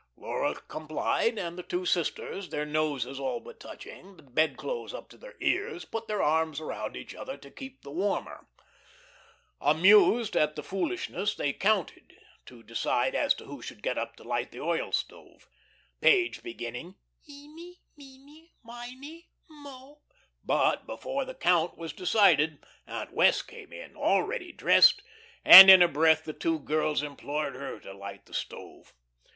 Laura 0.17 0.55
complied, 0.67 1.37
and 1.37 1.59
the 1.59 1.61
two 1.61 1.85
sisters, 1.85 2.49
their 2.49 2.65
noses 2.65 3.19
all 3.19 3.39
but 3.39 3.59
touching, 3.59 4.17
the 4.17 4.23
bedclothes 4.23 4.95
up 4.95 5.07
to 5.07 5.15
their 5.15 5.35
ears, 5.39 5.85
put 5.85 6.07
their 6.07 6.23
arms 6.23 6.59
about 6.59 6.95
each 6.95 7.13
other 7.13 7.37
to 7.37 7.51
keep 7.51 7.83
the 7.83 7.91
warmer. 7.91 8.47
Amused 9.61 10.35
at 10.35 10.55
the 10.55 10.63
foolishness, 10.63 11.35
they 11.35 11.53
"counted" 11.53 12.17
to 12.47 12.63
decide 12.63 13.13
as 13.13 13.35
to 13.35 13.45
who 13.45 13.61
should 13.61 13.83
get 13.83 13.95
up 13.99 14.15
to 14.15 14.23
light 14.23 14.51
the 14.51 14.59
oil 14.59 14.91
stove, 14.91 15.47
Page 16.01 16.41
beginning: 16.41 16.95
"Eeny 17.29 17.83
meeny 17.95 18.53
myny 18.65 19.27
mo" 19.47 19.99
But 20.43 20.87
before 20.87 21.25
the 21.25 21.35
"count" 21.35 21.77
was 21.77 21.93
decided 21.93 22.65
Aunt 22.87 23.13
Wess' 23.13 23.43
came 23.43 23.71
in, 23.71 23.95
already 23.95 24.51
dressed, 24.51 25.03
and 25.45 25.69
in 25.69 25.83
a 25.83 25.87
breath 25.87 26.23
the 26.23 26.33
two 26.33 26.57
girls 26.57 27.03
implored 27.03 27.53
her 27.53 27.79
to 27.81 27.93
light 27.93 28.25
the 28.25 28.33
stove. 28.33 28.95